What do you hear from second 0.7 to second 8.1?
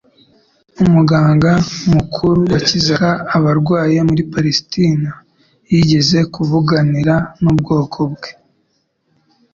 Umuganga mukuru wakizaga abarwayi muri Palestina yigeze kuvuganira n'ubwoko